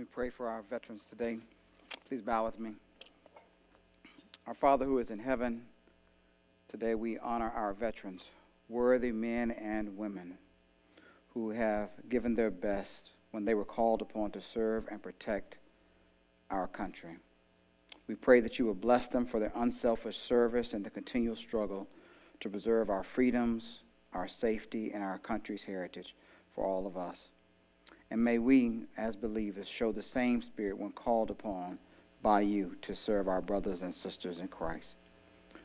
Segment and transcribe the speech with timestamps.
[0.00, 1.36] me pray for our veterans today.
[2.08, 2.72] Please bow with me.
[4.46, 5.60] Our Father who is in heaven,
[6.70, 8.22] today we honor our veterans,
[8.70, 10.38] worthy men and women
[11.34, 15.56] who have given their best when they were called upon to serve and protect
[16.50, 17.18] our country.
[18.08, 21.86] We pray that you will bless them for their unselfish service and the continual struggle
[22.40, 23.80] to preserve our freedoms,
[24.14, 26.14] our safety, and our country's heritage
[26.54, 27.18] for all of us.
[28.10, 31.78] And may we, as believers, show the same spirit when called upon
[32.22, 34.94] by you to serve our brothers and sisters in Christ.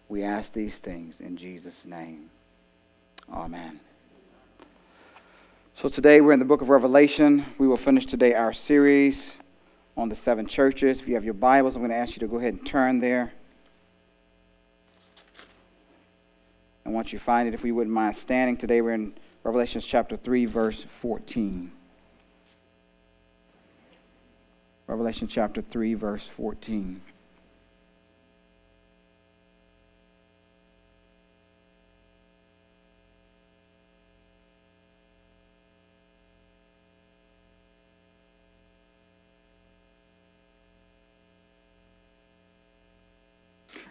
[0.10, 2.30] We ask these things in Jesus' name.
[3.34, 3.80] Amen.
[5.74, 7.46] So today we're in the book of Revelation.
[7.58, 9.32] We will finish today our series
[9.98, 11.00] on the seven churches.
[11.00, 13.00] If you have your Bibles, I'm going to ask you to go ahead and turn
[13.00, 13.34] there.
[16.86, 20.16] And once you find it, if we wouldn't mind standing, today we're in Revelation chapter
[20.16, 21.72] 3, verse 14.
[24.88, 27.02] Revelation chapter 3, verse 14.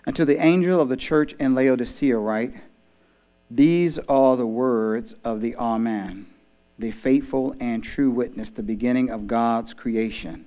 [0.07, 2.55] And to the angel of the church in Laodicea, write
[3.51, 6.27] These are the words of the Amen,
[6.79, 10.47] the faithful and true witness, the beginning of God's creation.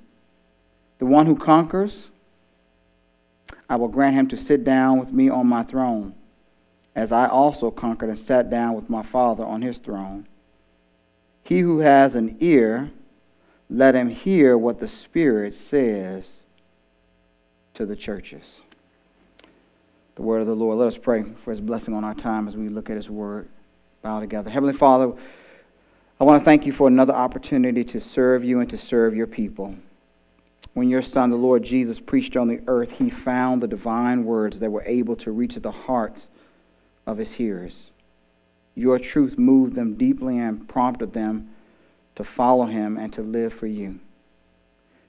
[1.01, 2.09] The one who conquers,
[3.67, 6.13] I will grant him to sit down with me on my throne,
[6.95, 10.27] as I also conquered and sat down with my Father on his throne.
[11.43, 12.91] He who has an ear,
[13.67, 16.27] let him hear what the Spirit says
[17.73, 18.43] to the churches.
[20.17, 20.77] The word of the Lord.
[20.77, 23.49] Let us pray for his blessing on our time as we look at his word.
[24.03, 24.51] Bow together.
[24.51, 25.13] Heavenly Father,
[26.19, 29.25] I want to thank you for another opportunity to serve you and to serve your
[29.25, 29.73] people.
[30.73, 34.59] When your Son, the Lord Jesus, preached on the earth, he found the divine words
[34.59, 36.27] that were able to reach the hearts
[37.05, 37.75] of his hearers.
[38.75, 41.49] Your truth moved them deeply and prompted them
[42.15, 43.99] to follow him and to live for you.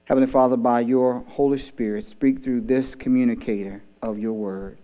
[0.04, 4.78] Heavenly Father, by your Holy Spirit, speak through this communicator of your word.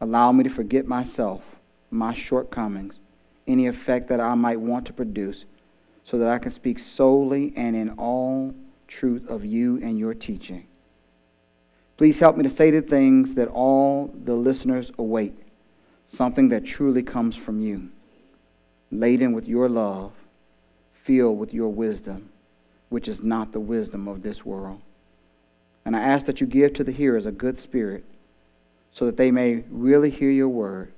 [0.00, 1.42] Allow me to forget myself,
[1.90, 3.00] my shortcomings,
[3.48, 5.44] any effect that I might want to produce,
[6.04, 8.54] so that I can speak solely and in all
[8.90, 10.66] truth of you and your teaching.
[11.96, 15.34] Please help me to say the things that all the listeners await,
[16.16, 17.88] something that truly comes from you,
[18.90, 20.12] laden with your love,
[21.04, 22.28] filled with your wisdom,
[22.88, 24.80] which is not the wisdom of this world.
[25.84, 28.04] And I ask that you give to the hearers a good spirit
[28.92, 30.92] so that they may really hear your word.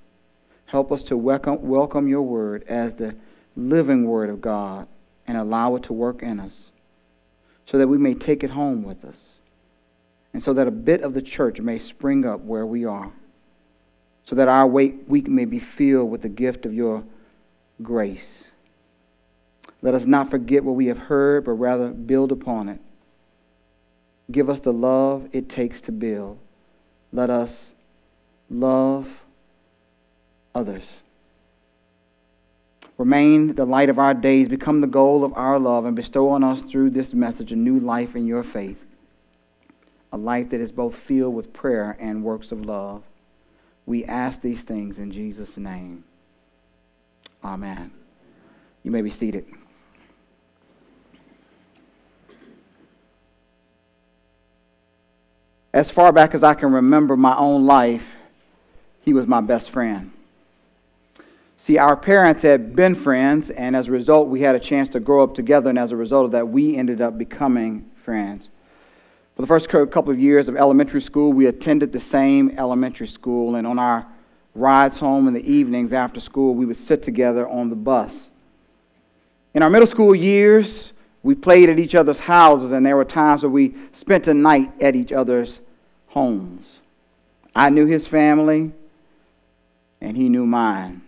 [0.67, 3.15] Help us to welcome, welcome your word as the
[3.55, 4.89] living word of God
[5.27, 6.72] and allow it to work in us
[7.67, 9.19] so that we may take it home with us,
[10.33, 13.13] and so that a bit of the church may spring up where we are,
[14.25, 17.05] so that our week may be filled with the gift of your
[17.83, 18.45] grace.
[19.81, 22.81] Let us not forget what we have heard, but rather build upon it.
[24.31, 26.39] Give us the love it takes to build.
[27.13, 27.53] Let us
[28.49, 29.09] love
[30.55, 30.85] others.
[32.99, 36.45] Remain the light of our days, become the goal of our love, and bestow on
[36.45, 38.79] us through this message a new life in your faith,
[40.13, 43.03] a life that is both filled with prayer and works of love.
[43.87, 46.05] We ask these things in Jesus' name.
[47.43, 47.91] Amen.
[48.83, 49.47] You may be seated.
[55.73, 58.05] As far back as I can remember my own life,
[59.01, 60.13] he was my best friend.
[61.65, 65.01] See, our parents had been friends, and as a result, we had a chance to
[65.01, 68.49] grow up together, and as a result of that, we ended up becoming friends.
[69.37, 73.55] For the first couple of years of elementary school, we attended the same elementary school,
[73.55, 74.05] and on our
[74.57, 78.13] rides home in the evenings after school, we would sit together on the bus.
[79.55, 80.93] In our middle school years,
[81.23, 84.73] we played at each other's houses, and there were times where we spent a night
[84.81, 85.61] at each other's
[86.09, 86.81] homes.
[87.55, 88.73] I knew his family,
[90.01, 91.03] and he knew mine.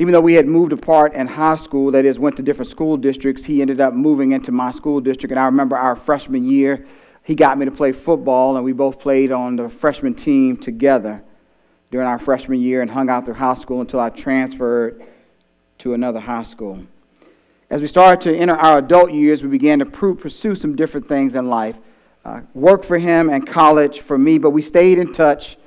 [0.00, 2.96] Even though we had moved apart in high school, that is, went to different school
[2.96, 5.30] districts, he ended up moving into my school district.
[5.30, 6.86] And I remember our freshman year,
[7.22, 11.22] he got me to play football, and we both played on the freshman team together
[11.90, 15.02] during our freshman year and hung out through high school until I transferred
[15.80, 16.78] to another high school.
[17.68, 21.34] As we started to enter our adult years, we began to pursue some different things
[21.34, 21.76] in life.
[22.24, 25.58] Uh, work for him and college for me, but we stayed in touch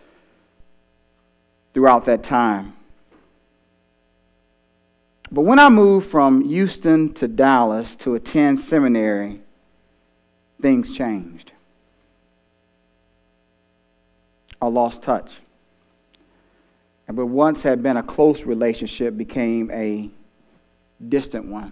[1.75, 2.73] throughout that time.
[5.33, 9.41] But when I moved from Houston to Dallas to attend seminary,
[10.61, 11.51] things changed.
[14.61, 15.31] I lost touch.
[17.07, 20.11] And what once had been a close relationship became a
[21.09, 21.71] distant one.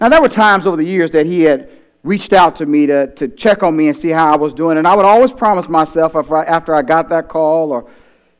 [0.00, 1.70] Now, there were times over the years that he had
[2.02, 4.78] reached out to me to, to check on me and see how I was doing.
[4.78, 7.88] And I would always promise myself I, after I got that call or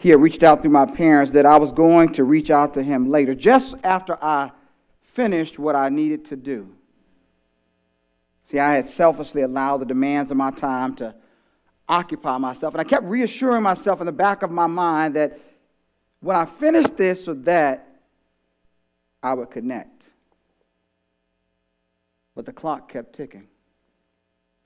[0.05, 2.83] he had reached out through my parents that I was going to reach out to
[2.83, 4.51] him later, just after I
[5.15, 6.69] finished what I needed to do.
[8.51, 11.15] See, I had selfishly allowed the demands of my time to
[11.89, 12.75] occupy myself.
[12.75, 15.41] And I kept reassuring myself in the back of my mind that
[16.21, 17.89] when I finished this or that,
[19.23, 20.03] I would connect.
[22.35, 23.49] But the clock kept ticking.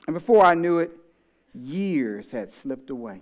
[0.09, 0.91] And before I knew it,
[1.55, 3.21] years had slipped away.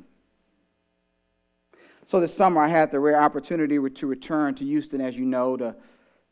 [2.08, 5.56] So this summer, I had the rare opportunity to return to Houston, as you know,
[5.56, 5.74] to,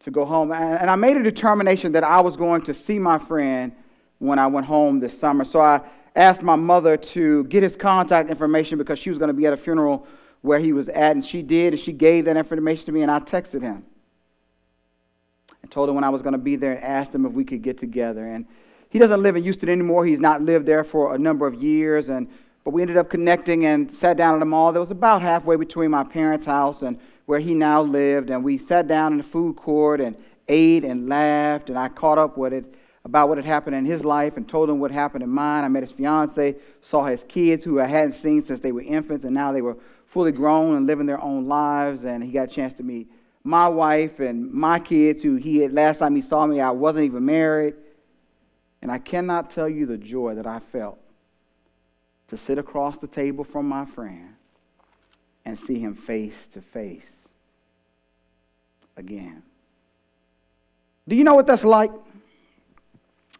[0.04, 0.52] to go home.
[0.52, 3.72] And I made a determination that I was going to see my friend
[4.20, 5.44] when I went home this summer.
[5.44, 5.80] So I
[6.14, 9.52] asked my mother to get his contact information because she was going to be at
[9.52, 10.06] a funeral
[10.42, 13.10] where he was at, and she did, and she gave that information to me, and
[13.10, 13.84] I texted him.
[15.62, 17.44] and told him when I was going to be there and asked him if we
[17.44, 18.26] could get together.
[18.26, 18.46] And
[18.90, 20.06] he doesn't live in Houston anymore.
[20.06, 22.28] He's not lived there for a number of years, and
[22.64, 25.56] but we ended up connecting and sat down at a mall that was about halfway
[25.56, 28.31] between my parents' house and where he now lived.
[28.31, 30.16] And we sat down in the food court and
[30.49, 31.69] ate and laughed.
[31.69, 32.64] And I caught up with it
[33.05, 35.62] about what had happened in his life and told him what happened in mine.
[35.62, 39.26] I met his fiance, saw his kids who I hadn't seen since they were infants,
[39.26, 39.76] and now they were
[40.06, 42.05] fully grown and living their own lives.
[42.05, 43.08] And he got a chance to meet
[43.46, 47.05] my wife and my kids, who he had last time he saw me, I wasn't
[47.05, 47.75] even married.
[48.81, 50.99] And I cannot tell you the joy that I felt
[52.28, 54.34] to sit across the table from my friend
[55.44, 57.02] and see him face to face
[58.96, 59.42] again.
[61.06, 61.90] Do you know what that's like?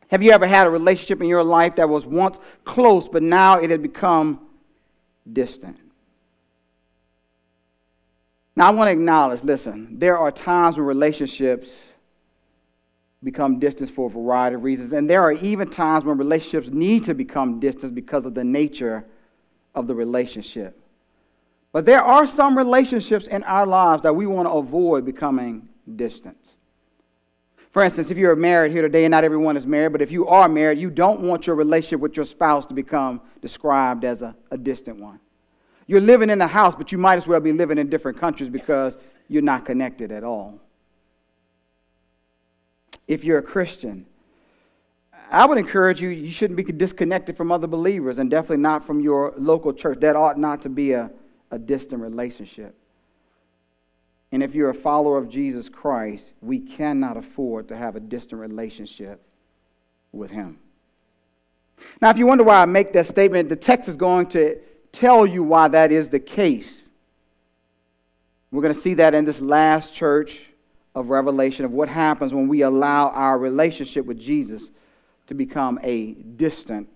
[0.09, 3.59] Have you ever had a relationship in your life that was once close, but now
[3.59, 4.41] it had become
[5.33, 5.79] distant?
[8.55, 11.69] Now, I want to acknowledge listen, there are times when relationships
[13.25, 14.93] become distant for a variety of reasons.
[14.93, 19.05] And there are even times when relationships need to become distant because of the nature
[19.75, 20.79] of the relationship.
[21.73, 26.37] But there are some relationships in our lives that we want to avoid becoming distant.
[27.73, 30.29] For instance, if you're married here today, and not everyone is married, but if you
[30.29, 34.37] are married, you don't want your relationship with your spouse to become described as a,
[34.53, 35.19] a distant one.
[35.89, 38.49] You're living in the house, but you might as well be living in different countries
[38.49, 38.95] because
[39.27, 40.61] you're not connected at all
[43.07, 44.07] if you're a Christian.
[45.31, 49.01] I would encourage you, you shouldn't be disconnected from other believers and definitely not from
[49.01, 50.01] your local church.
[50.01, 51.11] That ought not to be a,
[51.51, 52.75] a distant relationship.
[54.33, 58.41] And if you're a follower of Jesus Christ, we cannot afford to have a distant
[58.41, 59.21] relationship
[60.13, 60.59] with Him.
[62.01, 64.59] Now, if you wonder why I make that statement, the text is going to
[64.93, 66.83] tell you why that is the case.
[68.51, 70.41] We're going to see that in this last church
[70.95, 74.63] of revelation of what happens when we allow our relationship with Jesus
[75.27, 76.89] to become a distant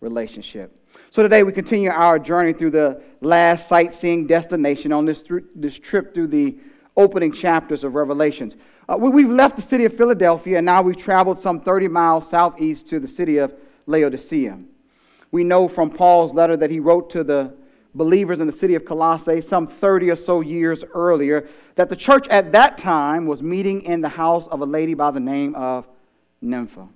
[0.00, 0.76] relationship.
[1.10, 5.24] So today we continue our journey through the last sightseeing destination on this,
[5.54, 6.56] this trip through the
[6.96, 8.54] opening chapters of Revelations.
[8.88, 12.28] Uh, we, have left the city of Philadelphia and now we've traveled some 30 miles
[12.28, 13.54] southeast to the city of
[13.86, 14.58] Laodicea.
[15.30, 17.54] We know from Paul's letter that he wrote to the
[17.94, 22.26] believers in the city of Colossae some 30 or so years earlier that the church
[22.28, 25.86] at that time was meeting in the house of a lady by the name of
[26.40, 26.88] Nympha.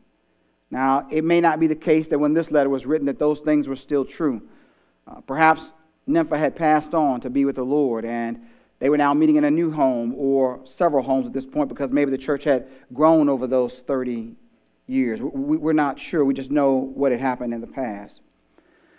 [0.71, 3.41] Now, it may not be the case that when this letter was written that those
[3.41, 4.43] things were still true.
[5.07, 5.71] Uh, perhaps
[6.07, 8.41] Nympha had passed on to be with the Lord and
[8.79, 11.91] they were now meeting in a new home or several homes at this point because
[11.91, 14.35] maybe the church had grown over those 30
[14.87, 15.21] years.
[15.21, 16.25] We're not sure.
[16.25, 18.21] We just know what had happened in the past.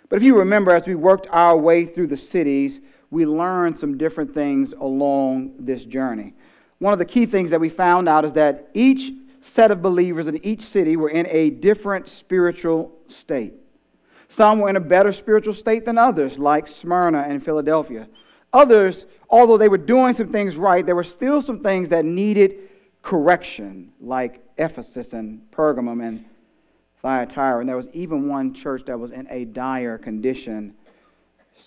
[0.08, 3.98] But if you remember, as we worked our way through the cities, we learned some
[3.98, 6.34] different things along this journey.
[6.78, 9.12] One of the key things that we found out is that each
[9.42, 13.54] set of believers in each city were in a different spiritual state.
[14.28, 18.06] Some were in a better spiritual state than others, like Smyrna and Philadelphia.
[18.52, 22.68] Others, although they were doing some things right, there were still some things that needed
[23.02, 26.24] correction, like Ephesus and Pergamum and
[27.02, 27.60] Thyatira.
[27.60, 30.74] And there was even one church that was in a dire condition,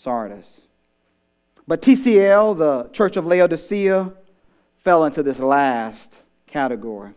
[0.02, 0.46] Sardis.
[1.68, 4.12] But TCL, the church of Laodicea,
[4.84, 6.10] fell into this last
[6.48, 7.14] category.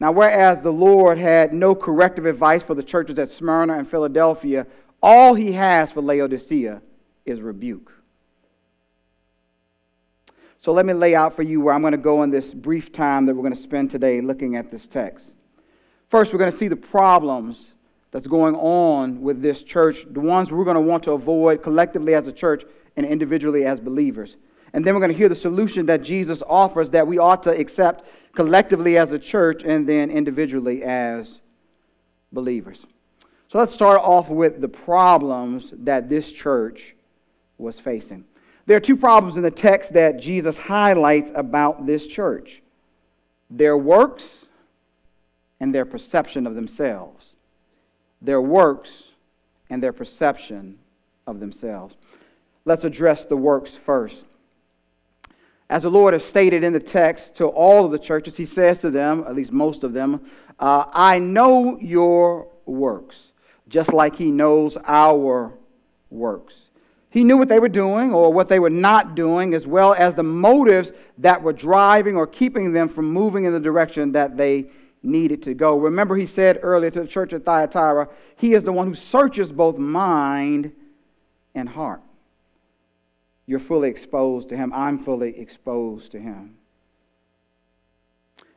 [0.00, 4.66] Now, whereas the Lord had no corrective advice for the churches at Smyrna and Philadelphia,
[5.02, 6.80] all he has for Laodicea
[7.24, 7.92] is rebuke.
[10.60, 12.92] So let me lay out for you where I'm going to go in this brief
[12.92, 15.24] time that we're going to spend today looking at this text.
[16.08, 17.58] First, we're going to see the problems
[18.10, 22.14] that's going on with this church, the ones we're going to want to avoid collectively
[22.14, 22.64] as a church
[22.96, 24.36] and individually as believers.
[24.72, 27.50] And then we're going to hear the solution that Jesus offers that we ought to
[27.50, 31.40] accept collectively as a church and then individually as
[32.32, 32.80] believers.
[33.48, 36.94] So let's start off with the problems that this church
[37.58, 38.24] was facing.
[38.66, 42.62] There are two problems in the text that Jesus highlights about this church
[43.50, 44.28] their works
[45.60, 47.34] and their perception of themselves.
[48.22, 48.90] Their works
[49.70, 50.78] and their perception
[51.26, 51.94] of themselves.
[52.64, 54.24] Let's address the works first.
[55.70, 58.78] As the Lord has stated in the text to all of the churches, He says
[58.78, 60.20] to them, at least most of them,
[60.58, 63.16] uh, I know your works,
[63.68, 65.52] just like He knows our
[66.10, 66.54] works.
[67.10, 70.14] He knew what they were doing or what they were not doing, as well as
[70.14, 74.66] the motives that were driving or keeping them from moving in the direction that they
[75.02, 75.78] needed to go.
[75.78, 79.52] Remember, he said earlier to the church at Thyatira, He is the one who searches
[79.52, 80.72] both mind
[81.54, 82.02] and heart.
[83.46, 84.72] You're fully exposed to him.
[84.74, 86.56] I'm fully exposed to him.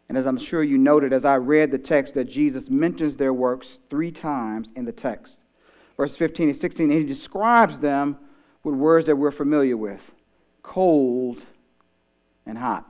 [0.09, 3.33] And as I'm sure you noted as I read the text, that Jesus mentions their
[3.33, 5.37] works three times in the text.
[5.95, 8.17] Verse 15 and 16, and he describes them
[8.63, 10.01] with words that we're familiar with
[10.63, 11.41] cold
[12.45, 12.85] and hot.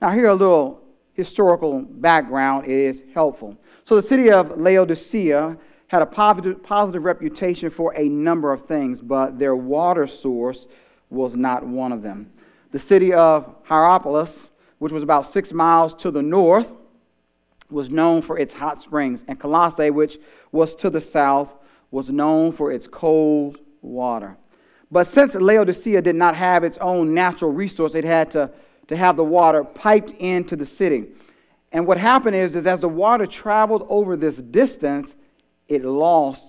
[0.00, 0.81] Now, here are a little
[1.24, 3.56] historical background is helpful.
[3.84, 5.56] So, the city of Laodicea
[5.88, 10.66] had a positive, positive reputation for a number of things, but their water source
[11.10, 12.32] was not one of them.
[12.72, 14.30] The city of Hierapolis,
[14.78, 16.68] which was about six miles to the north,
[17.70, 20.18] was known for its hot springs, and Colossae, which
[20.50, 21.50] was to the south,
[21.90, 24.36] was known for its cold water.
[24.90, 28.50] But since Laodicea did not have its own natural resource, it had to,
[28.92, 31.06] to have the water piped into the city.
[31.72, 35.14] And what happened is, is as the water traveled over this distance,
[35.66, 36.44] it lost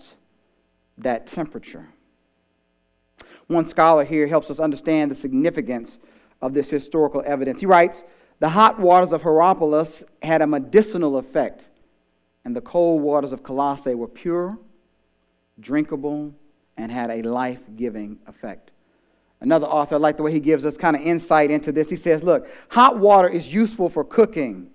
[0.98, 1.88] that temperature.
[3.48, 5.98] One scholar here helps us understand the significance
[6.42, 7.62] of this historical evidence.
[7.62, 8.04] He writes
[8.40, 11.64] The hot waters of Hierapolis had a medicinal effect,
[12.44, 14.58] and the cold waters of Colossae were pure,
[15.62, 16.34] drinkable,
[16.76, 18.72] and had a life giving effect.
[19.44, 21.90] Another author, I like the way he gives us kind of insight into this.
[21.90, 24.70] He says, Look, hot water is useful for cooking,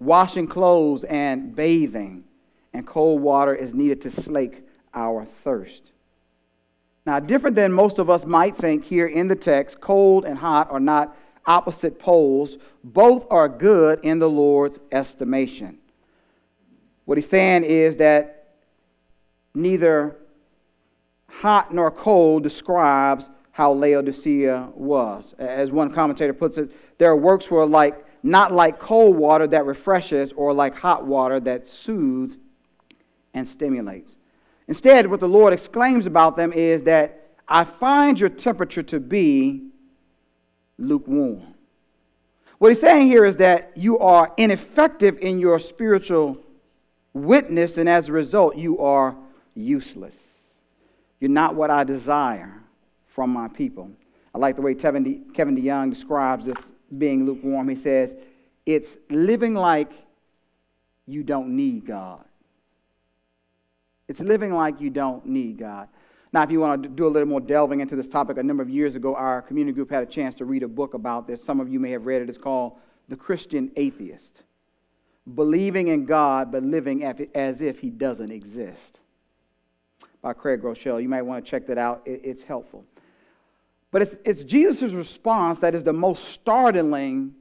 [0.00, 2.24] washing clothes, and bathing,
[2.74, 5.82] and cold water is needed to slake our thirst.
[7.06, 10.68] Now, different than most of us might think here in the text, cold and hot
[10.72, 12.58] are not opposite poles.
[12.82, 15.78] Both are good in the Lord's estimation.
[17.04, 18.48] What he's saying is that
[19.54, 20.16] neither
[21.28, 25.34] hot nor cold describes how Laodicea was.
[25.36, 30.32] As one commentator puts it, their works were like not like cold water that refreshes
[30.36, 32.36] or like hot water that soothes
[33.34, 34.12] and stimulates.
[34.68, 39.70] Instead, what the Lord exclaims about them is that I find your temperature to be
[40.78, 41.42] lukewarm.
[42.58, 46.38] What he's saying here is that you are ineffective in your spiritual
[47.12, 49.16] witness, and as a result, you are
[49.56, 50.14] useless.
[51.18, 52.54] You're not what I desire
[53.18, 53.90] from my people.
[54.32, 56.56] I like the way Kevin, De, Kevin DeYoung describes this
[56.98, 57.68] being lukewarm.
[57.68, 58.10] He says,
[58.64, 59.90] it's living like
[61.04, 62.24] you don't need God.
[64.06, 65.88] It's living like you don't need God.
[66.32, 68.62] Now, if you want to do a little more delving into this topic, a number
[68.62, 71.44] of years ago, our community group had a chance to read a book about this.
[71.44, 72.28] Some of you may have read it.
[72.28, 72.74] It's called
[73.08, 74.44] The Christian Atheist
[75.34, 79.00] Believing in God, but living as if He doesn't exist
[80.22, 81.02] by Craig Groeschel.
[81.02, 82.84] You might want to check that out, it's helpful.
[83.90, 87.34] But it's, it's Jesus' response that is the most startling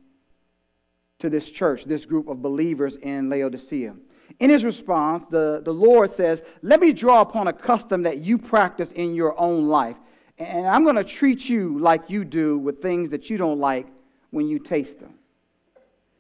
[1.20, 3.96] to this church, this group of believers in Laodicea.
[4.40, 8.38] In his response, the, the Lord says, Let me draw upon a custom that you
[8.38, 9.98] practice in your own life.
[10.38, 13.88] And I'm going to treat you like you do with things that you don't like
[14.30, 15.16] when you taste them.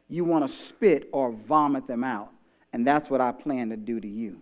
[0.10, 2.32] You want to spit or vomit them out.
[2.74, 4.40] And that's what I plan to do to you.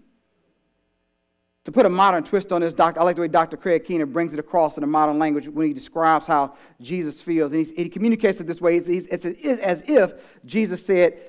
[1.75, 3.57] Put a modern twist on this, Doctor, I like the way Dr.
[3.57, 7.51] Craig Keener brings it across in a modern language when he describes how Jesus feels.
[7.51, 10.13] And he, communicates it this way it's, it's, it's as if
[10.45, 11.19] Jesus said,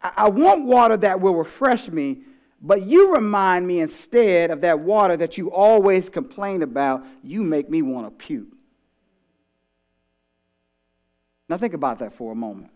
[0.00, 2.18] I want water that will refresh me,
[2.62, 7.04] but you remind me instead of that water that you always complain about.
[7.24, 8.54] You make me want to puke.
[11.48, 12.70] Now, think about that for a moment.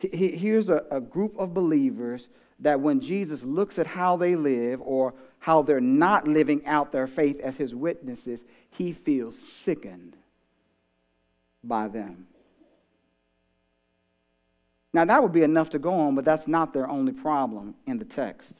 [0.00, 2.26] Here's a, a group of believers
[2.58, 7.06] that when Jesus looks at how they live or how they're not living out their
[7.06, 10.16] faith as his witnesses, he feels sickened
[11.64, 12.26] by them.
[14.92, 17.98] Now, that would be enough to go on, but that's not their only problem in
[17.98, 18.52] the text.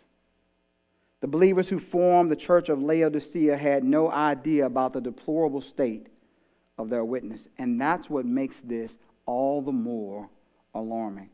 [1.20, 6.06] The believers who formed the church of Laodicea had no idea about the deplorable state
[6.78, 8.92] of their witness, and that's what makes this
[9.26, 10.30] all the more
[10.75, 11.28] alarming.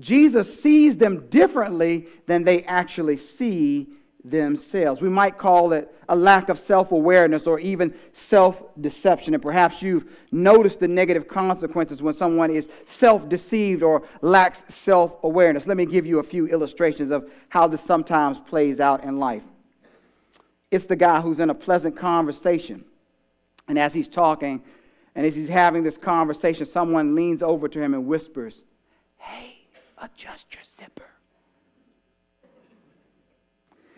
[0.00, 3.88] Jesus sees them differently than they actually see
[4.24, 5.00] themselves.
[5.00, 9.34] We might call it a lack of self awareness or even self deception.
[9.34, 15.12] And perhaps you've noticed the negative consequences when someone is self deceived or lacks self
[15.22, 15.66] awareness.
[15.66, 19.42] Let me give you a few illustrations of how this sometimes plays out in life.
[20.70, 22.84] It's the guy who's in a pleasant conversation,
[23.68, 24.62] and as he's talking
[25.14, 28.54] and as he's having this conversation, someone leans over to him and whispers,
[29.16, 29.56] Hey,
[29.96, 31.08] adjust your zipper.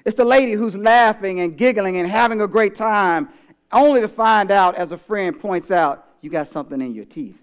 [0.04, 3.28] It's the lady who's laughing and giggling and having a great time,
[3.72, 7.36] only to find out, as a friend points out, you got something in your teeth.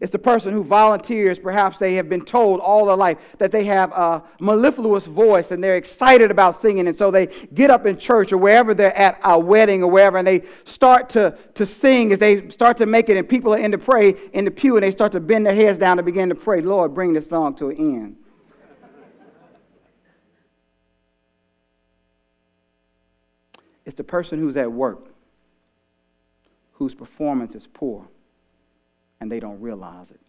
[0.00, 3.64] It's the person who volunteers, perhaps they have been told all their life that they
[3.64, 6.88] have a mellifluous voice and they're excited about singing.
[6.88, 10.16] And so they get up in church or wherever they're at, a wedding or wherever,
[10.16, 13.58] and they start to, to sing as they start to make it, and people are
[13.58, 16.06] in to pray in the pew and they start to bend their heads down and
[16.06, 18.16] begin to pray, Lord, bring this song to an end.
[23.90, 25.08] It's the person who's at work
[26.74, 28.06] whose performance is poor
[29.20, 30.20] and they don't realize it.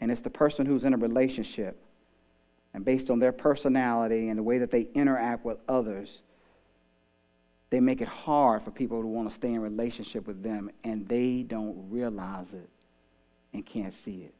[0.00, 1.78] And it's the person who's in a relationship
[2.74, 6.08] and based on their personality and the way that they interact with others,
[7.70, 11.06] they make it hard for people to want to stay in relationship with them and
[11.06, 12.68] they don't realize it
[13.52, 14.34] and can't see it.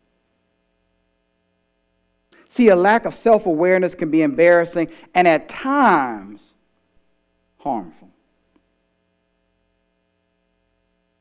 [2.51, 6.41] See, a lack of self awareness can be embarrassing and at times
[7.67, 8.09] harmful.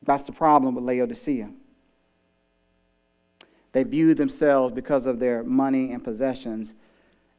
[0.06, 1.50] That's the problem with Laodicea.
[3.72, 6.68] They viewed themselves, because of their money and possessions,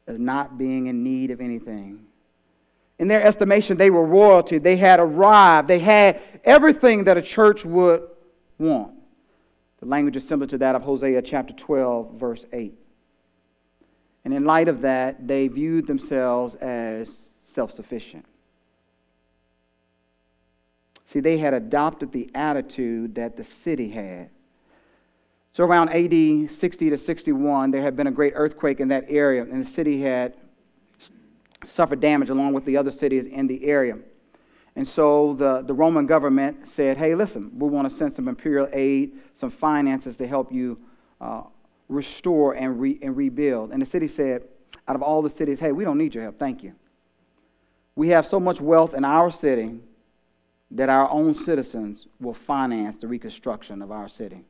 [0.06, 2.00] as not being in need of anything.
[2.98, 4.58] In their estimation, they were royalty.
[4.58, 5.68] They had arrived.
[5.68, 8.02] They had everything that a church would
[8.58, 8.92] want.
[9.80, 12.74] The language is similar to that of Hosea chapter 12, verse 8.
[14.26, 17.10] And in light of that, they viewed themselves as
[17.54, 18.26] self sufficient.
[21.12, 24.28] See, they had adopted the attitude that the city had.
[25.54, 29.42] So around AD 60 to 61, there had been a great earthquake in that area,
[29.42, 30.34] and the city had
[31.64, 33.98] suffered damage along with the other cities in the area.
[34.76, 38.68] And so the, the Roman government said, hey, listen, we want to send some imperial
[38.72, 40.78] aid, some finances to help you
[41.20, 41.42] uh,
[41.88, 43.72] restore and, re, and rebuild.
[43.72, 44.44] And the city said,
[44.86, 46.38] out of all the cities, hey, we don't need your help.
[46.38, 46.74] Thank you.
[47.96, 49.80] We have so much wealth in our city
[50.70, 54.44] that our own citizens will finance the reconstruction of our city.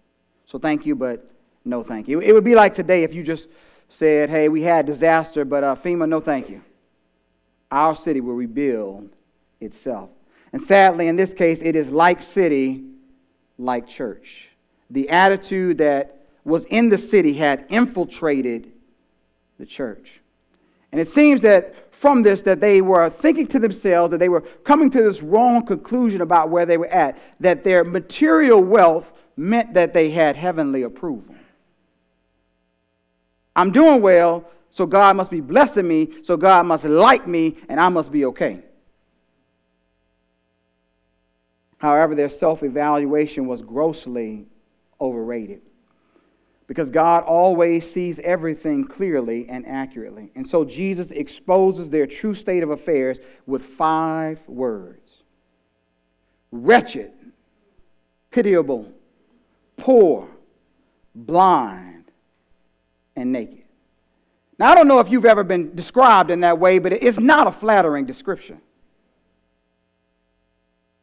[0.46, 1.30] So thank you, but
[1.64, 2.20] no thank you.
[2.20, 3.48] It would be like today if you just
[3.88, 6.62] said, hey, we had disaster, but uh, FEMA, no thank you.
[7.70, 9.10] Our city will rebuild
[9.60, 10.10] itself.
[10.52, 12.84] And sadly, in this case, it is like city,
[13.58, 14.48] like church.
[14.90, 18.72] The attitude that was in the city had infiltrated
[19.58, 20.08] the church.
[20.92, 24.42] And it seems that from this that they were thinking to themselves that they were
[24.64, 29.74] coming to this wrong conclusion about where they were at, that their material wealth meant
[29.74, 31.34] that they had heavenly approval.
[33.56, 37.80] I'm doing well, so God must be blessing me, so God must like me, and
[37.80, 38.60] I must be okay.
[41.78, 44.46] However, their self evaluation was grossly
[45.00, 45.62] overrated
[46.68, 50.30] because God always sees everything clearly and accurately.
[50.36, 55.10] And so Jesus exposes their true state of affairs with five words
[56.50, 57.12] wretched,
[58.30, 58.90] pitiable,
[59.76, 60.28] poor,
[61.14, 62.04] blind,
[63.16, 63.64] and naked.
[64.58, 67.46] Now, I don't know if you've ever been described in that way, but it's not
[67.46, 68.60] a flattering description.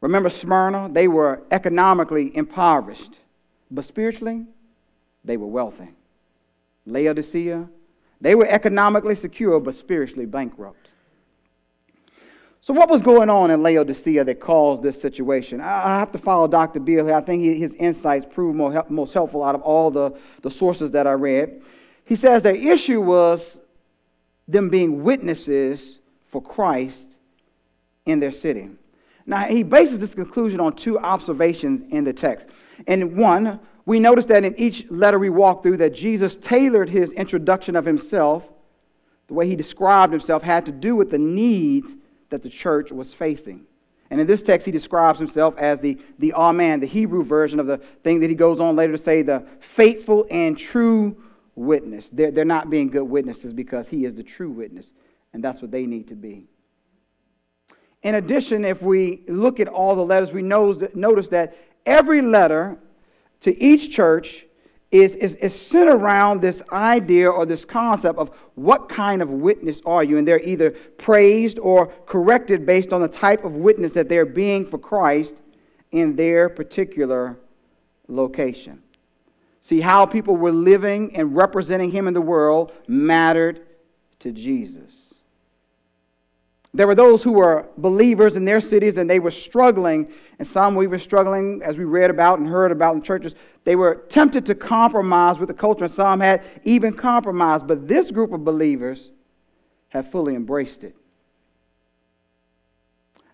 [0.01, 0.89] Remember Smyrna?
[0.91, 3.15] They were economically impoverished,
[3.71, 4.45] but spiritually,
[5.25, 5.89] they were wealthy.
[6.85, 7.67] Laodicea,
[8.21, 10.89] they were economically secure, but spiritually bankrupt.
[12.61, 15.61] So, what was going on in Laodicea that caused this situation?
[15.61, 16.79] I have to follow Dr.
[16.79, 17.13] Beale here.
[17.13, 18.57] I think his insights proved
[18.89, 21.61] most helpful out of all the, the sources that I read.
[22.05, 23.41] He says their issue was
[24.47, 25.99] them being witnesses
[26.31, 27.07] for Christ
[28.07, 28.69] in their city.
[29.27, 32.47] Now, he bases this conclusion on two observations in the text.
[32.87, 37.11] And one, we notice that in each letter we walk through that Jesus tailored his
[37.11, 38.43] introduction of himself,
[39.27, 41.91] the way he described himself had to do with the needs
[42.29, 43.65] that the church was facing.
[44.09, 47.67] And in this text, he describes himself as the, the Amen, the Hebrew version of
[47.67, 49.45] the thing that he goes on later to say, the
[49.75, 51.21] faithful and true
[51.55, 52.07] witness.
[52.11, 54.91] They're, they're not being good witnesses because he is the true witness,
[55.33, 56.45] and that's what they need to be.
[58.03, 62.77] In addition, if we look at all the letters, we notice that every letter
[63.41, 64.45] to each church
[64.91, 69.81] is, is, is centered around this idea or this concept of what kind of witness
[69.85, 70.17] are you?
[70.17, 74.65] And they're either praised or corrected based on the type of witness that they're being
[74.65, 75.35] for Christ
[75.91, 77.37] in their particular
[78.07, 78.81] location.
[79.63, 83.65] See, how people were living and representing Him in the world mattered
[84.19, 84.93] to Jesus.
[86.75, 90.75] There were those who were believers in their cities and they were struggling, and some
[90.75, 93.33] we were even struggling, as we read about and heard about in churches.
[93.63, 97.65] They were tempted to compromise with the culture, and some had even compromised.
[97.65, 99.09] But this group of believers
[99.87, 100.97] have fully embraced it.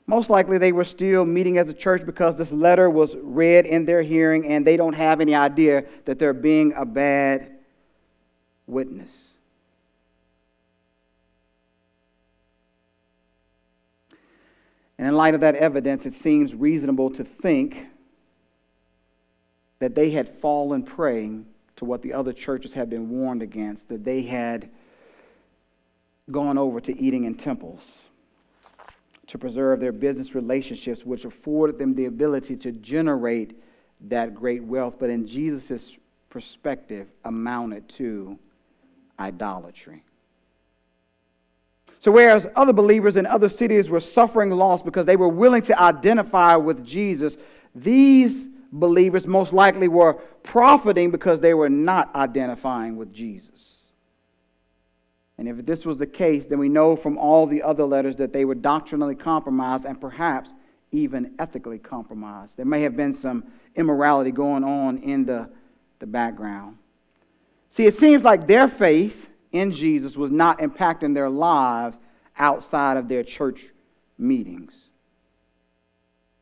[0.05, 3.85] Most likely, they were still meeting as a church because this letter was read in
[3.85, 7.49] their hearing, and they don't have any idea that they're being a bad
[8.67, 9.11] witness.
[15.01, 17.87] And in light of that evidence, it seems reasonable to think
[19.79, 21.39] that they had fallen prey
[21.77, 24.69] to what the other churches had been warned against, that they had
[26.29, 27.81] gone over to eating in temples
[29.25, 33.59] to preserve their business relationships, which afforded them the ability to generate
[34.01, 35.93] that great wealth, but in Jesus'
[36.29, 38.37] perspective, amounted to
[39.19, 40.03] idolatry.
[42.01, 45.79] So, whereas other believers in other cities were suffering loss because they were willing to
[45.79, 47.37] identify with Jesus,
[47.75, 53.49] these believers most likely were profiting because they were not identifying with Jesus.
[55.37, 58.33] And if this was the case, then we know from all the other letters that
[58.33, 60.49] they were doctrinally compromised and perhaps
[60.91, 62.53] even ethically compromised.
[62.57, 63.43] There may have been some
[63.75, 65.47] immorality going on in the,
[65.99, 66.77] the background.
[67.69, 69.15] See, it seems like their faith
[69.51, 71.97] in Jesus was not impacting their lives
[72.37, 73.65] outside of their church
[74.17, 74.73] meetings.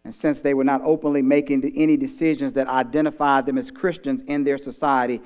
[0.03, 4.43] And since they were not openly making any decisions that identified them as Christians in
[4.43, 5.21] their society,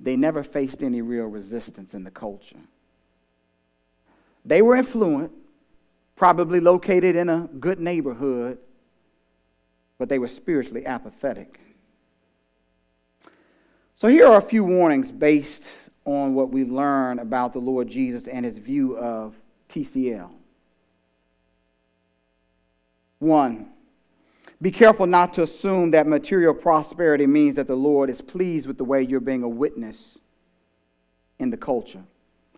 [0.00, 2.56] they never faced any real resistance in the culture.
[4.44, 5.32] They were influent,
[6.16, 8.58] probably located in a good neighborhood,
[9.98, 11.60] but they were spiritually apathetic.
[13.94, 15.62] So here are a few warnings based
[16.04, 19.34] on what we learn about the Lord Jesus and his view of
[19.70, 20.30] TCL.
[23.18, 23.70] One,
[24.60, 28.78] be careful not to assume that material prosperity means that the Lord is pleased with
[28.78, 30.18] the way you're being a witness
[31.38, 32.02] in the culture,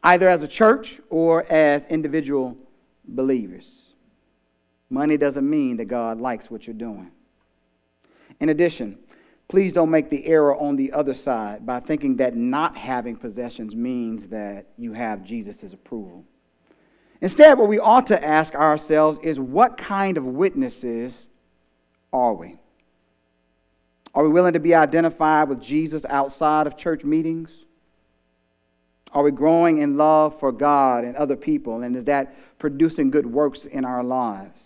[0.02, 2.56] either as a church or as individual
[3.06, 3.66] believers.
[4.90, 7.10] Money doesn't mean that God likes what you're doing.
[8.40, 8.98] In addition,
[9.48, 13.74] please don't make the error on the other side by thinking that not having possessions
[13.74, 16.24] means that you have Jesus' approval.
[17.20, 21.26] Instead, what we ought to ask ourselves is what kind of witnesses
[22.12, 22.58] are we?
[24.14, 27.50] Are we willing to be identified with Jesus outside of church meetings?
[29.12, 31.82] Are we growing in love for God and other people?
[31.82, 34.60] And is that producing good works in our lives?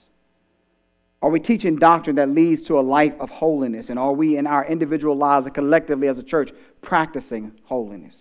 [1.21, 3.91] Are we teaching doctrine that leads to a life of holiness?
[3.91, 8.15] And are we in our individual lives and collectively as a church practicing holiness?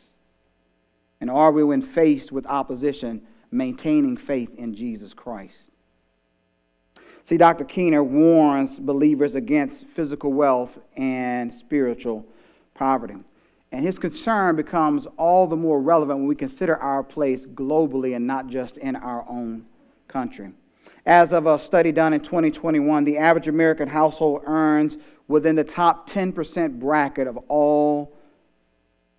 [1.21, 5.55] And are we, when faced with opposition, maintaining faith in Jesus Christ?
[7.29, 7.65] See, Dr.
[7.65, 12.25] Keener warns believers against physical wealth and spiritual
[12.73, 13.15] poverty.
[13.71, 18.25] And his concern becomes all the more relevant when we consider our place globally and
[18.25, 19.65] not just in our own
[20.07, 20.51] country.
[21.08, 24.98] As of a study done in 2021, the average American household earns
[25.30, 28.13] within the top 10% bracket of all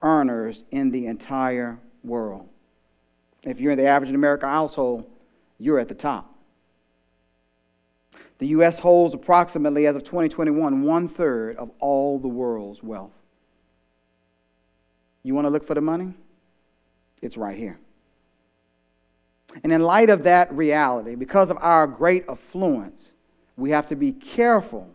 [0.03, 2.47] earners in the entire world.
[3.43, 5.11] If you're in the average American household,
[5.59, 6.35] you're at the top.
[8.37, 8.79] The U.S.
[8.79, 13.13] holds approximately, as of 2021, one third of all the world's wealth.
[15.23, 16.13] You want to look for the money?
[17.23, 17.79] It's right here.
[19.63, 23.01] And in light of that reality, because of our great affluence,
[23.57, 24.89] we have to be careful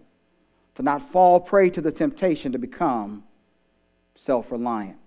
[0.75, 3.23] to not fall prey to the temptation to become
[4.15, 4.97] self reliant.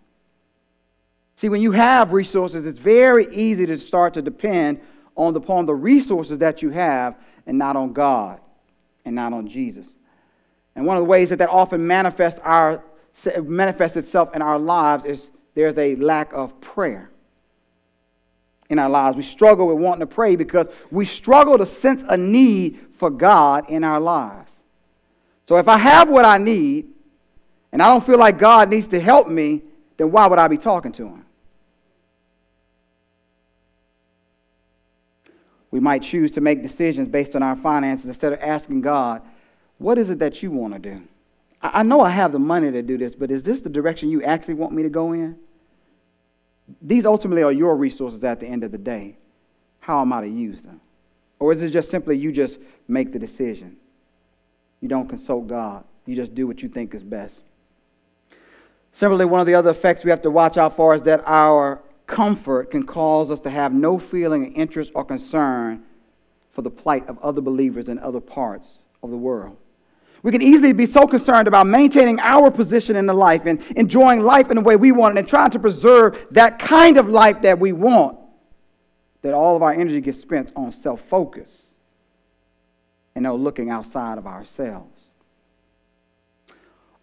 [1.37, 4.81] See, when you have resources, it's very easy to start to depend
[5.17, 7.15] on the, upon the resources that you have
[7.47, 8.41] and not on God
[9.05, 9.87] and not on Jesus.
[10.75, 12.83] And one of the ways that that often manifests, our,
[13.43, 17.11] manifests itself in our lives is there's a lack of prayer
[18.69, 19.17] in our lives.
[19.17, 23.71] We struggle with wanting to pray because we struggle to sense a need for God
[23.71, 24.51] in our lives.
[25.47, 26.89] So if I have what I need
[27.73, 29.63] and I don't feel like God needs to help me,
[29.97, 31.25] then why would I be talking to Him?
[35.71, 39.23] We might choose to make decisions based on our finances instead of asking God,
[39.79, 41.03] what is it that you want to do?
[41.61, 44.23] I know I have the money to do this, but is this the direction you
[44.23, 45.37] actually want me to go in?
[46.83, 49.17] These ultimately are your resources at the end of the day.
[49.81, 50.81] How am I to use them?
[51.39, 53.77] Or is it just simply you just make the decision?
[54.81, 55.85] You don't consult God.
[56.07, 57.35] You just do what you think is best.
[58.95, 61.81] Similarly, one of the other effects we have to watch out for is that our
[62.07, 65.83] comfort can cause us to have no feeling, of interest, or concern
[66.53, 68.67] for the plight of other believers in other parts
[69.03, 69.57] of the world.
[70.23, 74.21] We can easily be so concerned about maintaining our position in the life and enjoying
[74.21, 77.43] life in the way we want it and trying to preserve that kind of life
[77.43, 78.19] that we want
[79.27, 81.49] that all of our energy gets spent on self focus
[83.17, 84.93] and no looking outside of ourselves.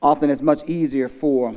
[0.02, 1.54] Often it's much easier for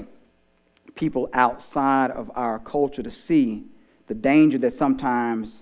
[0.97, 3.65] people outside of our culture to see
[4.09, 5.53] the danger that sometimes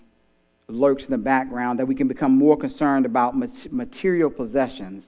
[0.68, 3.36] lurks in the background, that we can become more concerned about
[3.70, 5.04] material possessions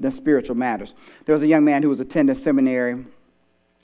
[0.00, 0.94] than spiritual matters.
[1.24, 3.04] There was a young man who was attending seminary.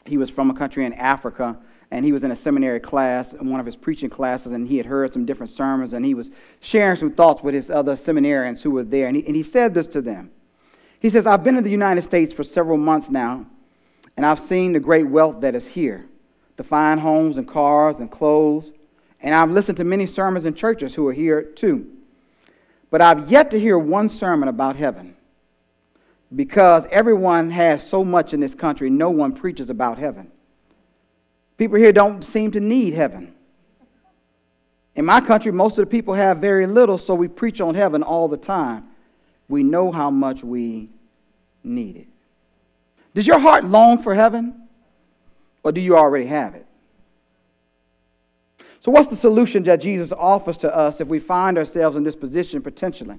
[0.06, 1.56] He was from a country in Africa,
[1.90, 4.76] and he was in a seminary class, in one of his preaching classes, and he
[4.76, 8.60] had heard some different sermons, and he was sharing some thoughts with his other seminarians
[8.60, 9.08] who were there.
[9.08, 10.30] And he, and he said this to them.
[11.00, 13.46] He says, I've been in the United States for several months now,
[14.16, 16.06] and I've seen the great wealth that is here
[16.56, 18.70] the fine homes and cars and clothes.
[19.20, 21.86] And I've listened to many sermons in churches who are here too.
[22.90, 25.13] But I've yet to hear one sermon about heaven.
[26.34, 30.30] Because everyone has so much in this country, no one preaches about heaven.
[31.56, 33.34] People here don't seem to need heaven.
[34.96, 38.02] In my country, most of the people have very little, so we preach on heaven
[38.02, 38.84] all the time.
[39.48, 40.88] We know how much we
[41.62, 42.08] need it.
[43.14, 44.62] Does your heart long for heaven?
[45.62, 46.66] Or do you already have it?
[48.80, 52.14] So, what's the solution that Jesus offers to us if we find ourselves in this
[52.14, 53.16] position potentially?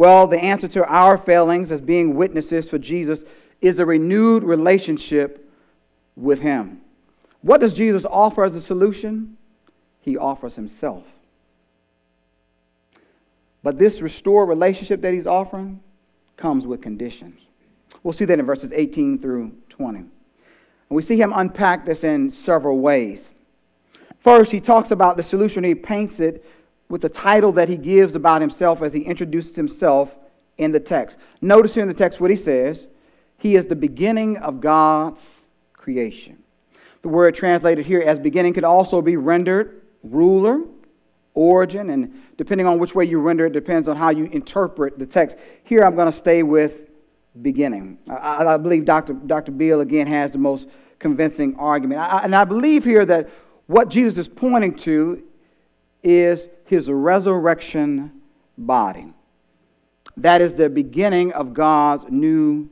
[0.00, 3.20] Well, the answer to our failings as being witnesses for Jesus
[3.60, 5.46] is a renewed relationship
[6.16, 6.80] with Him.
[7.42, 9.36] What does Jesus offer as a solution?
[10.00, 11.04] He offers Himself.
[13.62, 15.80] But this restored relationship that He's offering
[16.38, 17.38] comes with conditions.
[18.02, 19.98] We'll see that in verses 18 through 20.
[19.98, 20.08] And
[20.88, 23.28] we see him unpack this in several ways.
[24.24, 25.62] First, he talks about the solution.
[25.62, 26.42] He paints it
[26.90, 30.10] with the title that he gives about himself as he introduces himself
[30.58, 31.16] in the text.
[31.40, 32.86] Notice here in the text what he says
[33.38, 35.22] He is the beginning of God's
[35.72, 36.36] creation.
[37.00, 40.62] The word translated here as beginning could also be rendered ruler,
[41.34, 45.06] origin, and depending on which way you render it, depends on how you interpret the
[45.06, 45.36] text.
[45.64, 46.90] Here I'm going to stay with
[47.40, 47.98] beginning.
[48.08, 49.14] I, I believe Dr.
[49.14, 49.52] Dr.
[49.52, 50.66] Beale again has the most
[50.98, 52.00] convincing argument.
[52.00, 53.30] I, and I believe here that
[53.66, 55.22] what Jesus is pointing to
[56.02, 58.12] is his resurrection
[58.56, 59.12] body.
[60.16, 62.70] That is the beginning of God's new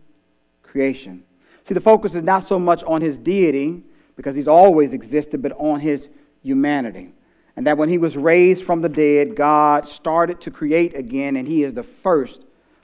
[0.62, 1.24] creation.
[1.66, 3.82] See, the focus is not so much on his deity,
[4.14, 6.08] because he's always existed, but on his
[6.42, 7.12] humanity.
[7.56, 11.46] And that when he was raised from the dead, God started to create again, and
[11.46, 12.42] he is the first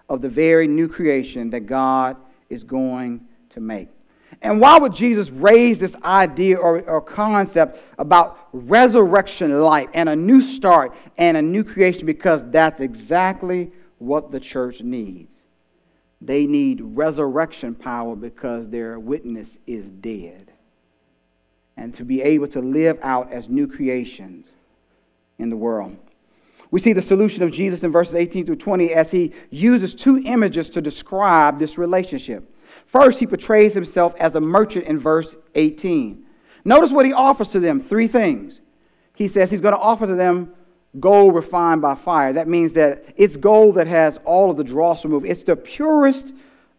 [0.08, 2.16] of the very new creation that God
[2.50, 3.88] is going to make.
[4.42, 10.16] And why would Jesus raise this idea or, or, concept about resurrection life and a
[10.16, 12.06] new start and a new creation?
[12.06, 15.30] Because that's exactly what the church needs.
[16.20, 20.50] They need resurrection power because their witness is dead.
[21.76, 24.46] And to be able to live out as new creations
[25.38, 25.96] in the world.
[26.70, 30.18] We see the solution of Jesus in verses 18 through 20 as he uses two
[30.24, 32.50] images to describe this relationship.
[32.94, 36.24] First, he portrays himself as a merchant in verse 18.
[36.64, 38.60] Notice what he offers to them three things.
[39.16, 40.52] He says he's going to offer to them
[41.00, 42.32] gold refined by fire.
[42.32, 45.26] That means that it's gold that has all of the dross removed.
[45.26, 46.32] It's the purest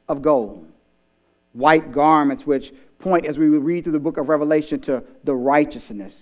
[0.08, 0.66] of gold.
[1.52, 6.16] White garments, which point, as we read through the book of Revelation, to the righteousness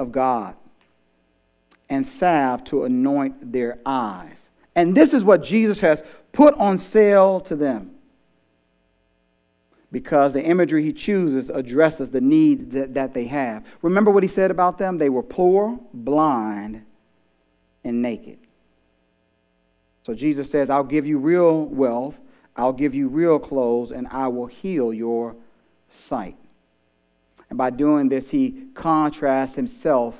[0.00, 0.56] of God.
[1.88, 4.38] And salve to anoint their eyes.
[4.74, 7.92] And this is what Jesus has put on sale to them.
[9.92, 13.64] Because the imagery he chooses addresses the needs that, that they have.
[13.82, 14.98] Remember what he said about them?
[14.98, 16.84] They were poor, blind,
[17.82, 18.38] and naked.
[20.06, 22.16] So Jesus says, I'll give you real wealth,
[22.56, 25.34] I'll give you real clothes, and I will heal your
[26.08, 26.36] sight.
[27.48, 30.14] And by doing this, he contrasts himself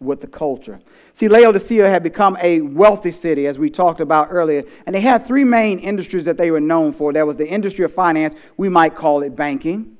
[0.00, 0.80] with the culture.
[1.14, 5.26] See, Laodicea had become a wealthy city, as we talked about earlier, and they had
[5.26, 7.12] three main industries that they were known for.
[7.12, 9.96] There was the industry of finance, we might call it banking.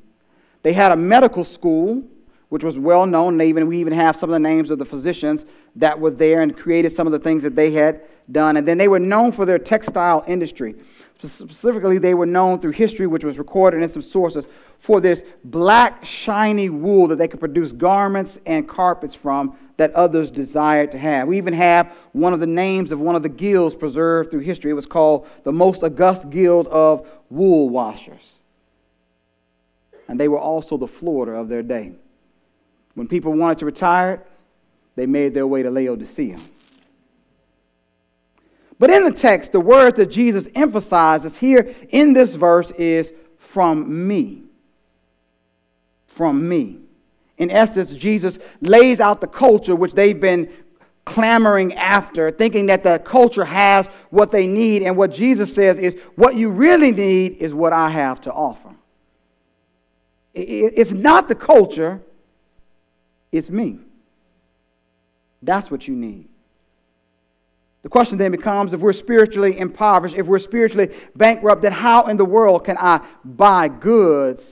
[0.62, 2.04] They had a medical school,
[2.48, 4.84] which was well known, and even, we even have some of the names of the
[4.84, 5.44] physicians
[5.76, 8.56] that were there and created some of the things that they had done.
[8.56, 10.74] And then they were known for their textile industry.
[11.20, 14.46] Specifically, they were known through history, which was recorded in some sources,
[14.80, 20.30] for this black, shiny wool that they could produce garments and carpets from that others
[20.30, 21.28] desired to have.
[21.28, 24.70] We even have one of the names of one of the guilds preserved through history.
[24.70, 28.22] It was called the Most August Guild of Wool Washers.
[30.08, 31.92] And they were also the Florida of their day.
[32.94, 34.24] When people wanted to retire,
[34.96, 36.38] they made their way to Laodicea.
[38.78, 43.10] But in the text, the word that Jesus emphasizes here in this verse is
[43.52, 44.47] from me.
[46.18, 46.78] From me.
[47.36, 50.52] In essence, Jesus lays out the culture which they've been
[51.04, 54.82] clamoring after, thinking that the culture has what they need.
[54.82, 58.74] And what Jesus says is, what you really need is what I have to offer.
[60.34, 62.00] It's not the culture,
[63.30, 63.78] it's me.
[65.40, 66.28] That's what you need.
[67.84, 72.16] The question then becomes if we're spiritually impoverished, if we're spiritually bankrupt, then how in
[72.16, 74.42] the world can I buy goods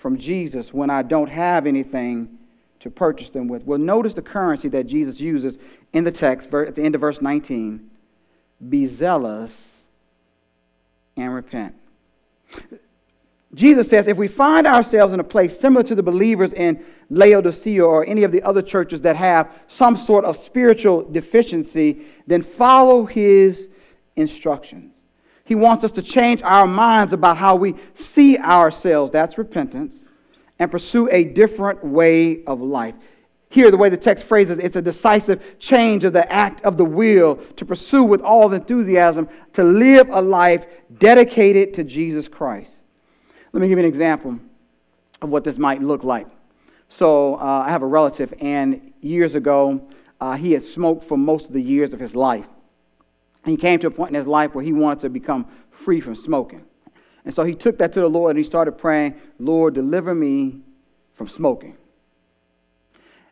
[0.00, 2.38] from Jesus when I don't have anything
[2.80, 3.64] to purchase them with?
[3.64, 5.58] Well, notice the currency that Jesus uses
[5.92, 7.88] in the text at the end of verse 19
[8.68, 9.52] be zealous
[11.16, 11.74] and repent.
[13.54, 17.84] Jesus says if we find ourselves in a place similar to the believers in Laodicea
[17.84, 23.04] or any of the other churches that have some sort of spiritual deficiency, then follow
[23.04, 23.68] his
[24.16, 24.89] instructions.
[25.50, 29.10] He wants us to change our minds about how we see ourselves.
[29.10, 29.96] That's repentance.
[30.60, 32.94] And pursue a different way of life.
[33.48, 36.84] Here, the way the text phrases it's a decisive change of the act of the
[36.84, 40.66] will to pursue with all enthusiasm to live a life
[41.00, 42.70] dedicated to Jesus Christ.
[43.52, 44.38] Let me give you an example
[45.20, 46.28] of what this might look like.
[46.88, 49.80] So uh, I have a relative, and years ago,
[50.20, 52.46] uh, he had smoked for most of the years of his life.
[53.50, 55.44] And he came to a point in his life where he wanted to become
[55.84, 56.62] free from smoking.
[57.24, 60.60] And so he took that to the Lord and he started praying, Lord, deliver me
[61.14, 61.76] from smoking.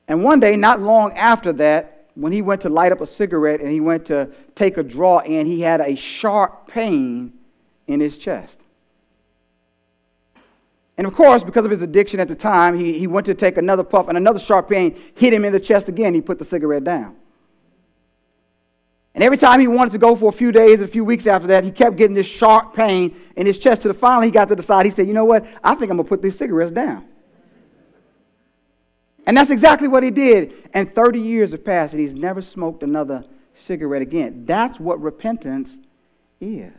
[0.09, 3.61] And one day, not long after that, when he went to light up a cigarette
[3.61, 7.33] and he went to take a draw in, he had a sharp pain
[7.87, 8.57] in his chest.
[10.97, 13.57] And of course, because of his addiction at the time, he, he went to take
[13.57, 16.13] another puff, and another sharp pain hit him in the chest again.
[16.13, 17.15] He put the cigarette down.
[19.15, 21.49] And every time he wanted to go for a few days, a few weeks after
[21.49, 23.83] that, he kept getting this sharp pain in his chest.
[23.83, 24.87] To the finally, he got to decide.
[24.87, 25.45] He said, "You know what?
[25.65, 27.05] I think I'm gonna put these cigarettes down."
[29.27, 30.53] And that's exactly what he did.
[30.73, 34.45] And 30 years have passed, and he's never smoked another cigarette again.
[34.47, 35.71] That's what repentance
[36.41, 36.73] is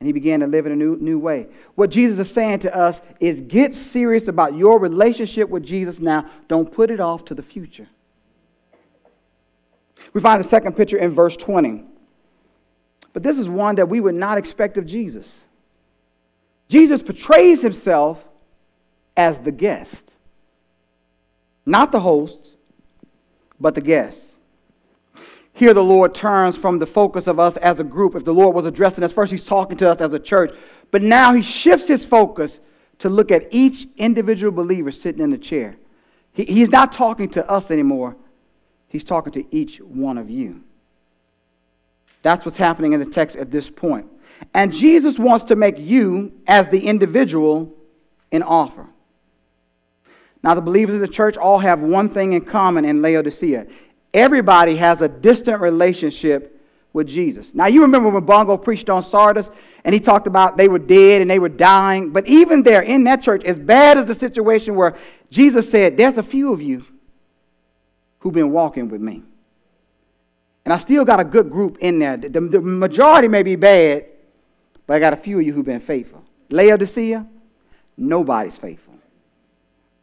[0.00, 1.46] and he began to live in a new, new way.
[1.74, 6.28] What Jesus is saying to us is get serious about your relationship with Jesus now.
[6.48, 7.86] Don't put it off to the future.
[10.12, 11.84] We find the second picture in verse 20.
[13.12, 15.28] But this is one that we would not expect of Jesus.
[16.68, 18.22] Jesus portrays himself
[19.16, 20.12] as the guest,
[21.66, 22.38] not the host,
[23.58, 24.18] but the guest.
[25.52, 28.14] Here, the Lord turns from the focus of us as a group.
[28.14, 30.56] If the Lord was addressing us, first He's talking to us as a church,
[30.90, 32.58] but now He shifts His focus
[33.00, 35.76] to look at each individual believer sitting in the chair.
[36.32, 38.16] He, he's not talking to us anymore,
[38.90, 40.62] He's talking to each one of you.
[42.22, 44.06] That's what's happening in the text at this point.
[44.52, 47.72] And Jesus wants to make you, as the individual,
[48.32, 48.86] an offer.
[50.42, 53.66] Now, the believers in the church all have one thing in common in Laodicea
[54.12, 56.60] Everybody has a distant relationship
[56.92, 57.46] with Jesus.
[57.54, 59.48] Now, you remember when Bongo preached on Sardis
[59.84, 62.10] and he talked about they were dead and they were dying.
[62.10, 64.96] But even there in that church, as bad as the situation where
[65.30, 66.84] Jesus said, There's a few of you
[68.20, 69.22] who've been walking with me.
[70.64, 72.16] And I still got a good group in there.
[72.16, 74.06] The, the majority may be bad,
[74.86, 76.22] but I got a few of you who've been faithful.
[76.50, 77.26] Laodicea,
[77.96, 78.94] nobody's faithful.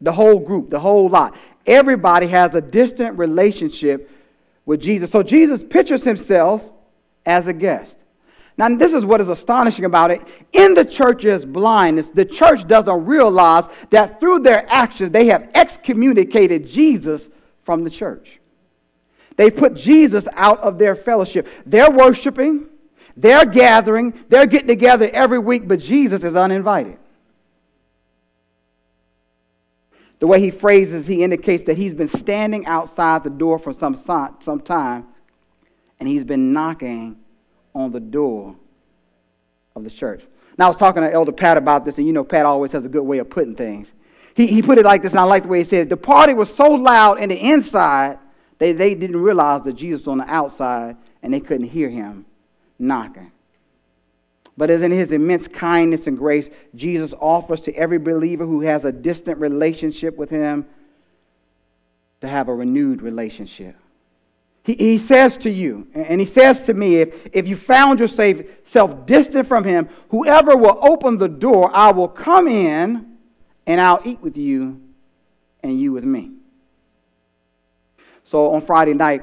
[0.02, 1.36] The whole group, the whole lot.
[1.66, 4.12] Everybody has a distant relationship
[4.66, 5.12] with Jesus.
[5.12, 6.62] So Jesus pictures himself
[7.26, 7.96] as a guest.
[8.58, 10.22] Now, this is what is astonishing about it.
[10.54, 16.68] In the church's blindness, the church doesn't realize that through their actions, they have excommunicated
[16.68, 17.28] Jesus
[17.68, 18.40] from the church.
[19.36, 21.48] They put Jesus out of their fellowship.
[21.66, 22.68] They're worshiping,
[23.18, 26.98] they're gathering, they're getting together every week, but Jesus is uninvited.
[30.20, 34.02] The way he phrases, he indicates that he's been standing outside the door for some,
[34.40, 35.06] some time,
[36.00, 37.18] and he's been knocking
[37.76, 38.56] on the door
[39.76, 40.24] of the church.
[40.58, 42.86] Now, I was talking to Elder Pat about this, and you know, Pat always has
[42.86, 43.92] a good way of putting things.
[44.38, 45.90] He, he put it like this, and I like the way he said it.
[45.90, 48.20] The party was so loud in the inside,
[48.60, 52.24] they, they didn't realize that Jesus was on the outside, and they couldn't hear him
[52.78, 53.32] knocking.
[54.56, 58.86] But as in his immense kindness and grace, Jesus offers to every believer who has
[58.86, 60.68] a distant relationship with him
[62.22, 63.76] to have a renewed relationship.
[64.62, 69.08] He, he says to you, and he says to me, if, if you found yourself
[69.08, 73.17] distant from him, whoever will open the door, I will come in
[73.68, 74.82] and I'll eat with you
[75.62, 76.32] and you with me.
[78.24, 79.22] So on Friday night,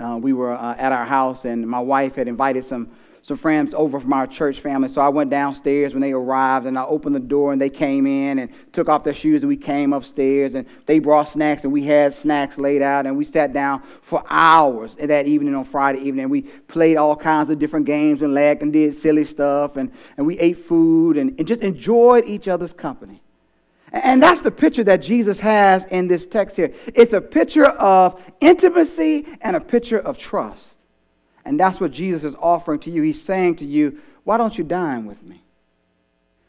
[0.00, 2.90] uh, we were uh, at our house, and my wife had invited some
[3.28, 4.88] some friends over from our church family.
[4.88, 8.06] So I went downstairs when they arrived and I opened the door and they came
[8.06, 11.70] in and took off their shoes and we came upstairs and they brought snacks and
[11.70, 16.00] we had snacks laid out and we sat down for hours that evening on Friday
[16.00, 16.22] evening.
[16.22, 19.92] And we played all kinds of different games and laughed and did silly stuff and,
[20.16, 23.20] and we ate food and, and just enjoyed each other's company.
[23.92, 26.72] And that's the picture that Jesus has in this text here.
[26.94, 30.64] It's a picture of intimacy and a picture of trust.
[31.48, 33.00] And that's what Jesus is offering to you.
[33.00, 35.42] He's saying to you, Why don't you dine with me?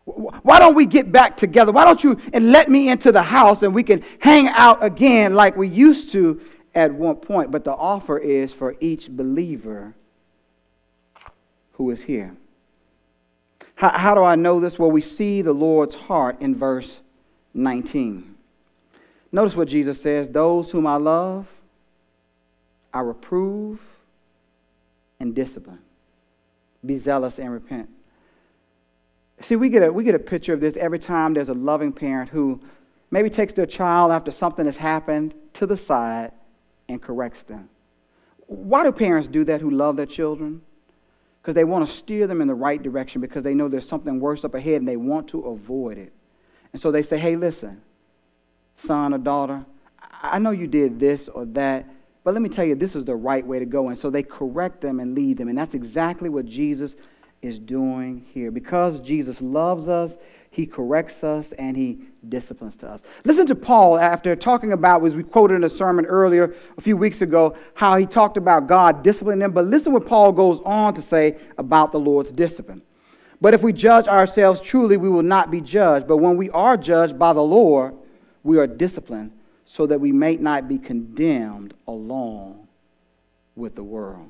[0.04, 1.72] Why don't we get back together?
[1.72, 5.36] Why don't you and let me into the house and we can hang out again
[5.36, 6.42] like we used to
[6.76, 7.50] at one point?
[7.50, 9.94] But the offer is for each believer
[11.74, 12.36] who is here.
[13.76, 14.78] How, how do I know this?
[14.78, 17.00] Well, we see the Lord's heart in verse
[17.54, 18.36] 19.
[19.32, 21.48] Notice what Jesus says Those whom I love,
[22.94, 23.80] I reprove
[25.20, 25.80] and discipline.
[26.86, 27.90] Be zealous and repent.
[29.42, 31.94] See, we get, a, we get a picture of this every time there's a loving
[31.94, 32.62] parent who
[33.12, 36.32] maybe takes their child after something has happened to the side
[36.88, 37.70] and corrects them.
[38.48, 40.62] Why do parents do that who love their children?
[41.42, 44.20] Because they want to steer them in the right direction because they know there's something
[44.20, 46.12] worse up ahead and they want to avoid it.
[46.74, 47.82] And so they say, hey, listen,
[48.86, 49.66] son or daughter,
[50.22, 51.86] I know you did this or that,
[52.30, 53.90] but let me tell you, this is the right way to go.
[53.90, 55.48] And so they correct them and lead them.
[55.48, 56.96] And that's exactly what Jesus
[57.42, 58.52] is doing here.
[58.52, 60.12] Because Jesus loves us,
[60.52, 63.02] he corrects us and he disciplines to us.
[63.26, 66.96] Listen to Paul after talking about, as we quoted in a sermon earlier a few
[66.96, 69.52] weeks ago, how he talked about God disciplining them.
[69.52, 72.84] But listen what Paul goes on to say about the Lord's discipline.
[73.42, 76.08] But if we judge ourselves truly, we will not be judged.
[76.08, 77.96] But when we are judged by the Lord,
[78.44, 79.32] we are disciplined
[79.72, 82.68] so that we may not be condemned along
[83.56, 84.30] with the world.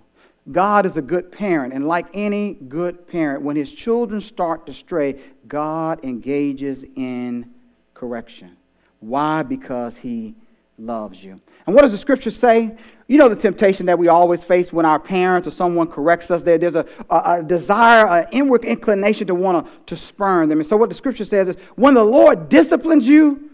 [0.51, 4.73] God is a good parent, and like any good parent, when his children start to
[4.73, 7.51] stray, God engages in
[7.93, 8.57] correction.
[8.99, 9.43] Why?
[9.43, 10.35] Because he
[10.77, 11.39] loves you.
[11.67, 12.75] And what does the scripture say?
[13.07, 16.41] You know the temptation that we always face when our parents or someone corrects us.
[16.41, 20.59] There, there's a, a, a desire, an inward inclination to want to, to spurn them.
[20.59, 23.48] And so what the scripture says is, when the Lord disciplines you,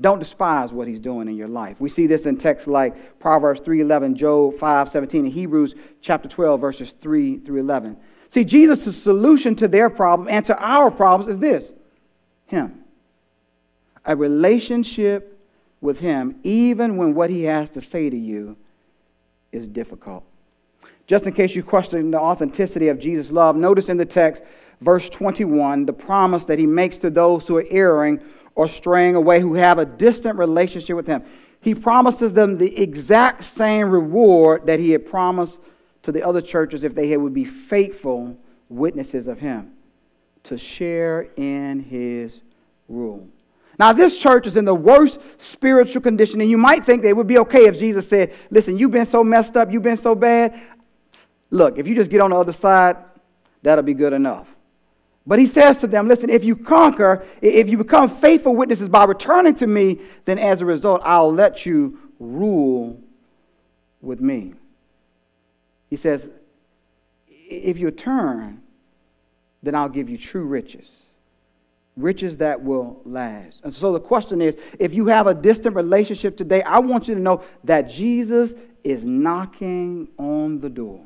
[0.00, 1.80] don't despise what he's doing in your life.
[1.80, 6.92] We see this in texts like Proverbs 3:11, Job 5:17, and Hebrews chapter 12 verses
[7.00, 7.96] 3 through 11.
[8.30, 11.72] See, Jesus' solution to their problem and to our problems is this:
[12.46, 12.82] him.
[14.04, 15.38] A relationship
[15.80, 18.56] with him even when what he has to say to you
[19.52, 20.24] is difficult.
[21.06, 24.42] Just in case you question the authenticity of Jesus' love, notice in the text
[24.82, 28.20] verse 21 the promise that he makes to those who are erring
[28.56, 31.22] or straying away who have a distant relationship with Him.
[31.60, 35.58] He promises them the exact same reward that He had promised
[36.02, 38.36] to the other churches if they would be faithful
[38.68, 39.72] witnesses of Him
[40.44, 42.40] to share in His
[42.88, 43.28] rule.
[43.78, 47.26] Now, this church is in the worst spiritual condition, and you might think they would
[47.26, 50.58] be okay if Jesus said, Listen, you've been so messed up, you've been so bad,
[51.50, 52.96] Look, if you just get on the other side,
[53.62, 54.48] that'll be good enough.
[55.26, 59.04] But he says to them, Listen, if you conquer, if you become faithful witnesses by
[59.04, 63.00] returning to me, then as a result, I'll let you rule
[64.00, 64.54] with me.
[65.90, 66.28] He says,
[67.28, 68.62] If you turn,
[69.62, 70.88] then I'll give you true riches.
[71.96, 73.60] Riches that will last.
[73.64, 77.14] And so the question is if you have a distant relationship today, I want you
[77.14, 78.52] to know that Jesus
[78.84, 81.00] is knocking on the door.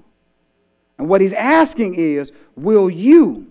[0.99, 3.47] And what he's asking is, will you,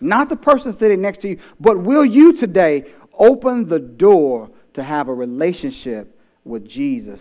[0.00, 4.82] not the person sitting next to you, but will you today open the door to
[4.82, 7.20] have a relationship with Jesus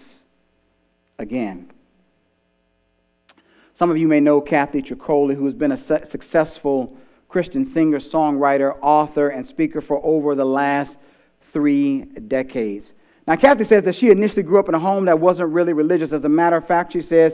[1.20, 1.72] again?
[3.76, 6.96] Some of you may know Kathy Troccoli, who has been a successful
[7.28, 10.96] Christian singer, songwriter, author, and speaker for over the last
[11.52, 12.92] three decades.
[13.26, 16.12] Now, Kathy says that she initially grew up in a home that wasn't really religious.
[16.12, 17.34] As a matter of fact, she says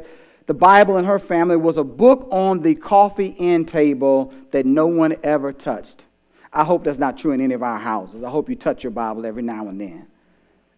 [0.50, 4.88] the Bible in her family was a book on the coffee end table that no
[4.88, 6.06] one ever touched.
[6.52, 8.24] I hope that's not true in any of our houses.
[8.24, 10.08] I hope you touch your Bible every now and then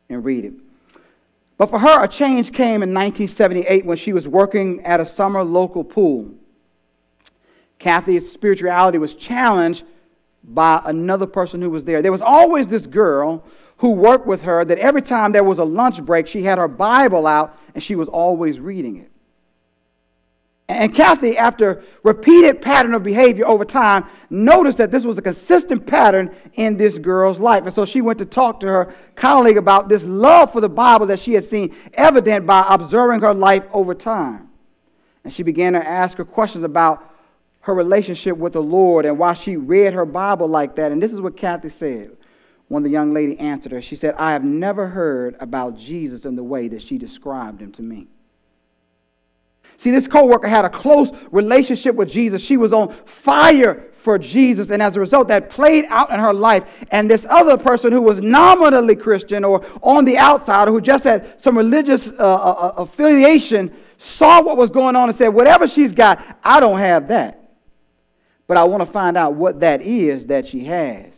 [0.10, 0.54] and read it.
[1.58, 5.42] But for her, a change came in 1978 when she was working at a summer
[5.42, 6.32] local pool.
[7.80, 9.86] Kathy's spirituality was challenged
[10.44, 12.02] by another person who was there.
[12.02, 13.46] There was always this girl
[13.78, 16.68] who worked with her that every time there was a lunch break, she had her
[16.68, 19.11] Bible out and she was always reading it.
[20.72, 25.86] And Kathy, after repeated pattern of behavior over time, noticed that this was a consistent
[25.86, 27.66] pattern in this girl's life.
[27.66, 31.08] And so she went to talk to her colleague about this love for the Bible
[31.08, 34.50] that she had seen evident by observing her life over time.
[35.26, 37.06] And she began to ask her questions about
[37.62, 40.94] her relationship with the Lord and why she read her Bible like that.
[40.94, 42.12] And this is what Kathy said
[42.70, 43.82] when the young lady answered her.
[43.82, 47.74] She said, I have never heard about Jesus in the way that she described him
[47.74, 48.08] to me.
[49.82, 52.40] See, this coworker had a close relationship with Jesus.
[52.40, 56.36] She was on fire for Jesus, and as a result, that played out in her
[56.36, 56.66] life.
[56.92, 61.04] And this other person who was nominally Christian or on the outside, or who just
[61.04, 65.68] had some religious uh, uh, uh, affiliation, saw what was going on and said, Whatever
[65.68, 67.50] she's got, I don't have that.
[68.46, 71.12] But I want to find out what that is that she has.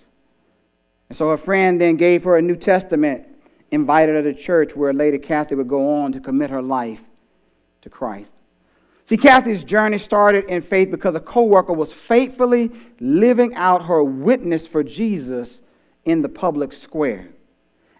[1.09, 3.27] And so her friend then gave her a New Testament,
[3.71, 7.01] invited her to church where later Kathy would go on to commit her life
[7.81, 8.29] to Christ.
[9.13, 14.65] See, Kathy's journey started in faith because a coworker was faithfully living out her witness
[14.65, 15.59] for Jesus
[16.03, 17.29] in the public square.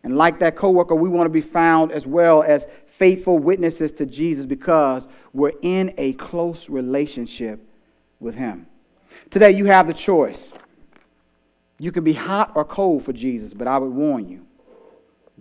[0.04, 2.64] And like that coworker, we want to be found as well as
[2.98, 7.64] faithful witnesses to Jesus because we're in a close relationship
[8.20, 8.66] with him.
[9.30, 10.40] Today you have the choice.
[11.78, 14.48] You can be hot or cold for Jesus, but I would warn you,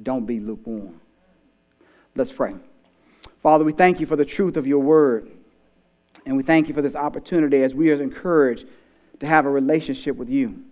[0.03, 1.01] don't be lukewarm.
[2.15, 2.57] Let's pray.
[3.43, 5.31] Father, we thank you for the truth of your word.
[6.25, 8.67] And we thank you for this opportunity as we are encouraged
[9.21, 10.63] to have a relationship with you.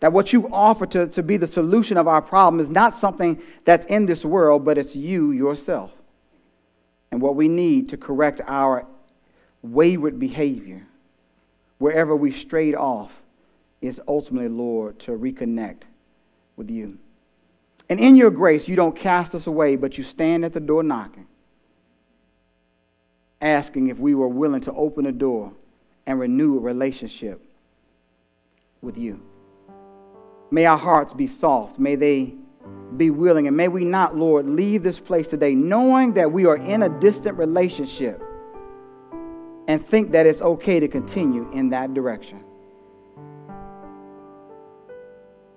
[0.00, 3.40] That what you offer to, to be the solution of our problem is not something
[3.64, 5.90] that's in this world, but it's you yourself.
[7.10, 8.86] And what we need to correct our
[9.62, 10.86] wayward behavior,
[11.78, 13.10] wherever we strayed off,
[13.80, 15.82] is ultimately, Lord, to reconnect
[16.56, 16.98] with you.
[17.88, 20.82] And in your grace, you don't cast us away, but you stand at the door
[20.82, 21.27] knocking
[23.40, 25.52] asking if we were willing to open a door
[26.06, 27.40] and renew a relationship
[28.80, 29.20] with you.
[30.50, 31.78] May our hearts be soft.
[31.78, 32.34] May they
[32.96, 33.46] be willing.
[33.46, 37.00] And may we not, Lord, leave this place today knowing that we are in a
[37.00, 38.22] distant relationship
[39.68, 42.42] and think that it's okay to continue in that direction.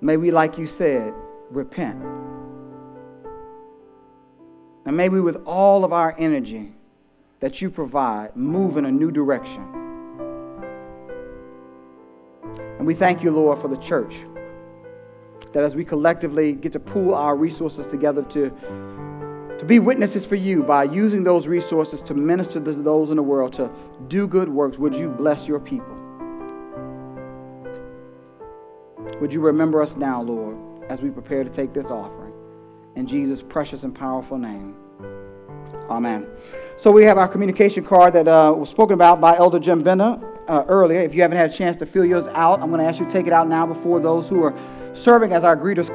[0.01, 1.13] May we, like you said,
[1.49, 2.01] repent.
[4.86, 6.73] And may we, with all of our energy,
[7.41, 9.61] that you provide move in a new direction.
[12.77, 14.15] And we thank you, Lord, for the church.
[15.53, 18.49] That as we collectively get to pool our resources together to,
[19.59, 23.23] to be witnesses for you by using those resources to minister to those in the
[23.23, 23.69] world, to
[24.07, 25.97] do good works, would you bless your people?
[29.19, 30.57] Would you remember us now, Lord,
[30.89, 32.33] as we prepare to take this offering?
[32.95, 34.75] In Jesus' precious and powerful name.
[35.89, 36.25] Amen.
[36.82, 40.19] So we have our communication card that uh, was spoken about by Elder Jim Bender
[40.47, 40.99] uh, earlier.
[41.01, 43.05] If you haven't had a chance to fill yours out, I'm going to ask you
[43.05, 44.55] to take it out now before those who are
[44.95, 45.89] serving as our greeters